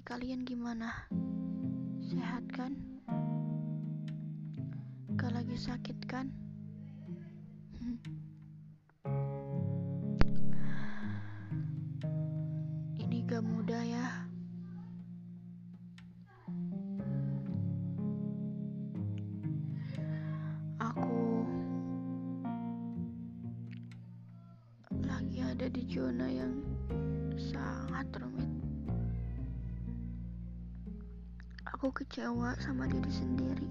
[0.00, 1.04] kalian gimana?
[2.00, 2.72] Sehat kan?
[5.20, 6.32] Gak lagi sakit kan?
[13.04, 14.24] Ini gak mudah ya.
[20.80, 21.44] Aku
[25.04, 26.56] lagi ada di zona yang
[27.36, 28.69] sangat rumit.
[31.80, 33.64] Aku kecewa sama diri sendiri.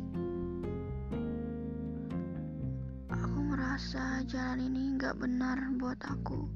[3.05, 6.49] Aku merasa jalan ini gak benar buat aku.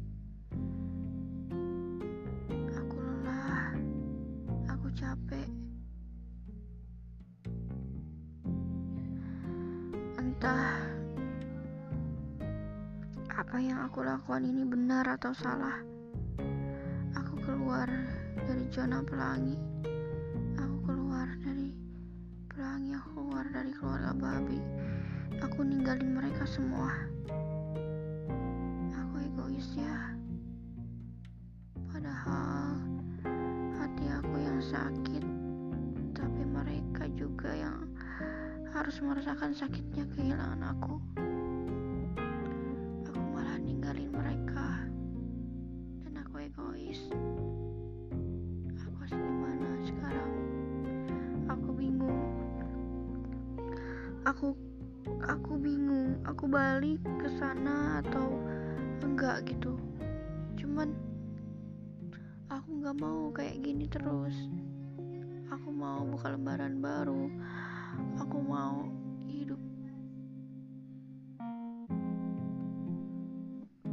[2.73, 3.69] Aku lelah.
[4.65, 5.45] Aku capek.
[10.17, 10.73] Entah
[13.29, 15.77] apa yang aku lakukan ini benar atau salah.
[17.13, 17.85] Aku keluar
[18.41, 19.72] dari zona pelangi.
[22.83, 22.99] Pelangi.
[22.99, 24.59] Aku keluar dari keluarga babi.
[25.39, 26.91] Aku ninggalin mereka semua.
[28.91, 30.11] Aku egois ya.
[31.87, 32.75] Padahal
[33.79, 35.23] hati aku yang sakit,
[36.11, 37.87] tapi mereka juga yang
[38.73, 40.75] harus merasakan sakitnya kehilangan.
[40.75, 40.99] Aku
[56.43, 58.35] Aku balik ke sana atau
[58.99, 59.79] enggak gitu.
[60.59, 60.91] Cuman
[62.51, 64.35] aku nggak mau kayak gini terus.
[65.47, 67.31] Aku mau buka lembaran baru.
[68.19, 68.91] Aku mau
[69.23, 69.55] hidup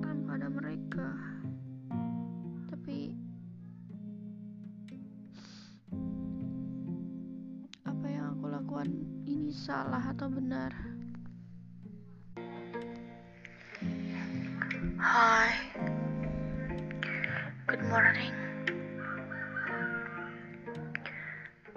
[0.02, 1.06] tanpa ada mereka.
[2.66, 3.14] Tapi
[7.86, 8.90] apa yang aku lakukan
[9.22, 10.89] ini salah atau benar?
[17.70, 18.34] Good morning.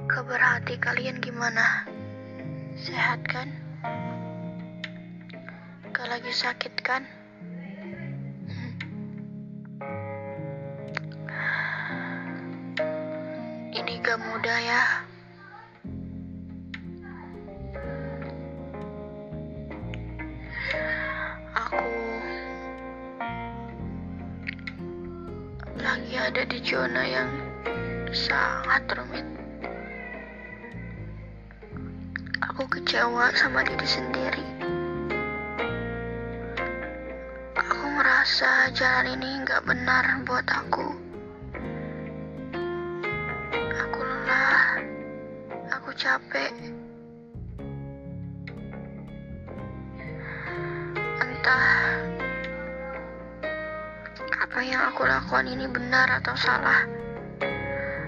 [0.10, 1.86] Kabar hati kalian gimana?
[2.74, 3.54] Sehat kan?
[5.94, 7.06] Gak lagi sakit kan?
[13.78, 15.03] Ini gak mudah ya.
[25.94, 27.30] Lagi ada di zona yang
[28.10, 29.22] sangat rumit.
[32.50, 34.42] Aku kecewa sama diri sendiri.
[37.62, 40.98] Aku ngerasa jalan ini gak benar buat aku.
[43.78, 44.82] Aku lelah.
[45.78, 46.74] Aku capek.
[54.64, 56.88] Yang aku lakukan ini benar atau salah.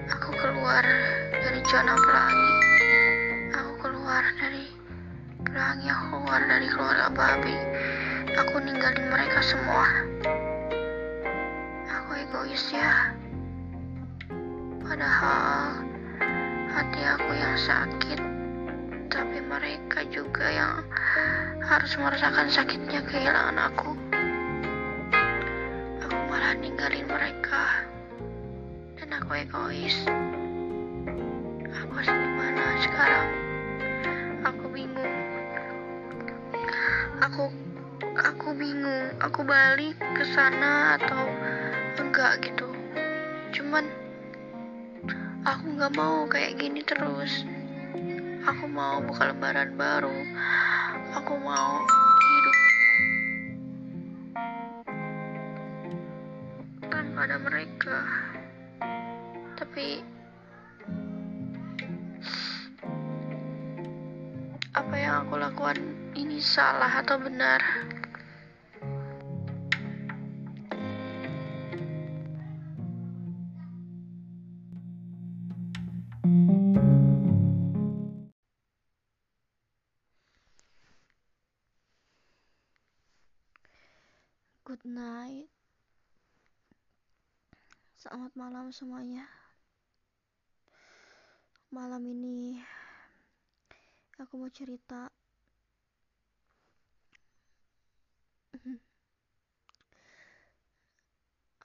[0.08, 0.84] Aku keluar
[1.30, 2.52] dari zona pelangi.
[3.52, 4.64] Aku keluar dari
[5.44, 5.86] pelangi.
[5.92, 7.56] Aku keluar dari keluarga babi.
[8.40, 9.86] Aku ninggalin mereka semua.
[11.92, 13.12] Aku egois ya.
[14.80, 15.82] Padahal
[16.72, 18.20] hati aku yang sakit,
[19.12, 20.80] tapi mereka juga yang
[21.66, 24.05] harus merasakan sakitnya kehilangan aku.
[26.76, 27.88] Ninggalin mereka,
[29.00, 29.96] dan aku egois.
[31.72, 33.28] Aku harus gimana sekarang?
[34.44, 35.16] Aku bingung.
[37.24, 37.48] Aku
[38.20, 39.08] aku bingung.
[39.24, 41.24] Aku balik ke sana atau
[41.96, 42.68] enggak gitu.
[43.56, 43.88] Cuman
[45.48, 47.48] aku nggak mau kayak gini terus.
[48.44, 50.12] Aku mau buka lembaran baru.
[51.24, 51.80] Aku mau
[57.86, 58.02] mereka.
[59.56, 60.02] Tapi
[64.74, 65.78] apa yang aku lakukan
[66.18, 67.62] ini salah atau benar?
[84.66, 85.55] Good night.
[88.06, 89.26] Selamat malam semuanya.
[91.74, 92.54] Malam ini
[94.22, 95.10] aku mau cerita.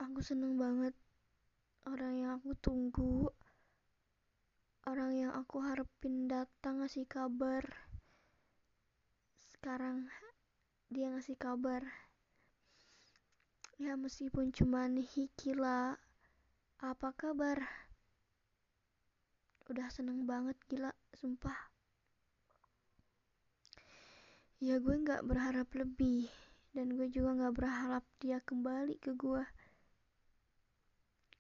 [0.02, 0.98] Aku seneng banget
[1.86, 3.30] orang yang aku tunggu
[4.90, 7.62] orang yang aku harapin datang ngasih kabar
[9.46, 10.10] sekarang
[10.90, 11.86] dia ngasih kabar
[13.78, 16.02] ya meskipun cuman hikila
[16.82, 17.62] apa kabar?
[19.70, 21.70] Udah seneng banget gila sumpah.
[24.58, 26.26] Ya gue nggak berharap lebih
[26.74, 29.46] dan gue juga nggak berharap dia kembali ke gue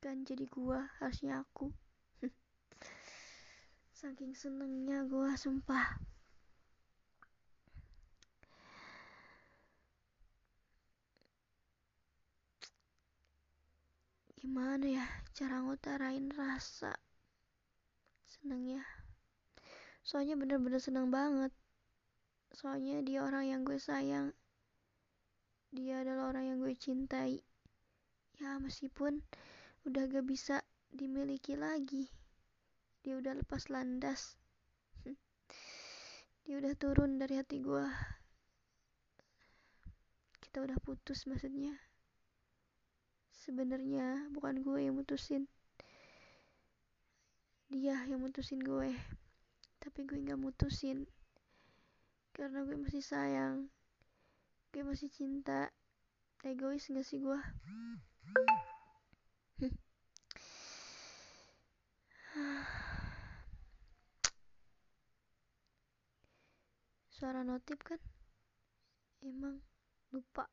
[0.02, 1.74] kan jadi gue harusnya aku.
[3.98, 5.98] Saking senengnya gue sumpah
[14.42, 15.06] gimana ya
[15.38, 16.98] cara ngutarain rasa?
[18.26, 18.82] Seneng ya.
[20.02, 21.54] Soalnya bener-bener seneng banget.
[22.50, 24.34] Soalnya dia orang yang gue sayang.
[25.70, 27.46] Dia adalah orang yang gue cintai.
[28.42, 29.22] Ya meskipun
[29.86, 32.10] udah gak bisa dimiliki lagi.
[33.06, 34.42] Dia udah lepas landas.
[36.50, 37.86] Dia udah turun dari hati gue.
[40.42, 41.91] Kita udah putus maksudnya
[43.42, 45.50] sebenarnya bukan gue yang mutusin.
[47.74, 48.94] Dia yang mutusin gue.
[49.82, 51.10] Tapi gue nggak mutusin.
[52.38, 53.74] Karena gue masih sayang.
[54.70, 55.74] Gue masih cinta.
[56.46, 57.42] Egois gak sih gue?
[67.18, 67.98] Suara notif kan?
[69.22, 69.62] Emang
[70.10, 70.50] lupa.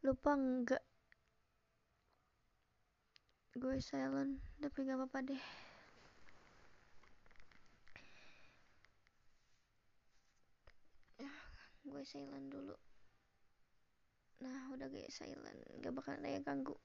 [0.00, 0.80] Lupa enggak
[3.58, 5.42] gue silent tapi gak apa-apa deh.
[11.82, 12.76] Gue silent dulu.
[14.46, 16.78] Nah udah gue silent gak bakal ada yang ganggu.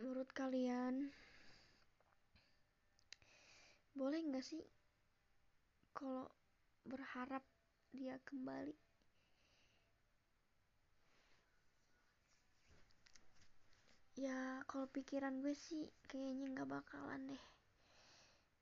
[0.00, 1.12] Menurut kalian
[3.98, 4.62] boleh nggak sih
[5.90, 6.30] kalau
[6.86, 7.42] berharap
[7.90, 8.87] dia kembali
[14.18, 17.44] ya kalau pikiran gue sih kayaknya nggak bakalan deh.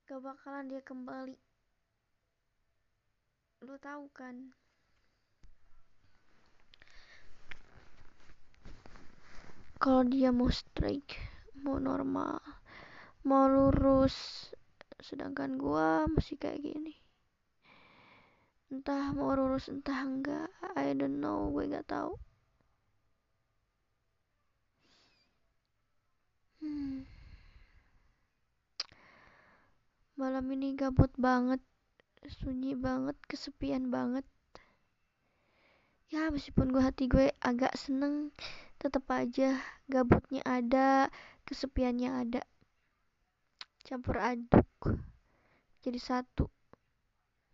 [0.04, 1.34] Gak bakalan dia kembali.
[3.64, 4.52] Lo tahu kan?
[9.80, 11.16] Kalau dia mau strike
[11.64, 12.38] mau normal
[13.26, 14.46] mau lurus
[15.02, 16.94] sedangkan gua masih kayak gini.
[18.70, 20.46] Entah mau lurus entah enggak
[20.78, 22.14] I don't know gue gak tahu
[26.66, 27.06] Hmm.
[30.18, 31.62] Malam ini gabut banget,
[32.42, 34.26] sunyi banget, kesepian banget.
[36.10, 38.34] Ya meskipun gue hati gue agak seneng,
[38.82, 41.06] tetap aja gabutnya ada,
[41.46, 42.42] kesepiannya ada.
[43.86, 44.66] Campur aduk,
[45.86, 46.50] jadi satu.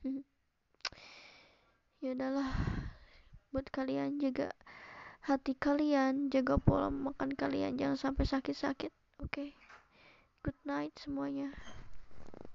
[2.01, 2.49] ya udahlah,
[3.53, 4.49] buat kalian jaga
[5.23, 9.02] hati kalian, jaga pola makan kalian, jangan sampai sakit-sakit.
[9.23, 9.31] Oke.
[9.39, 9.51] Okay.
[10.43, 11.55] Good night semuanya.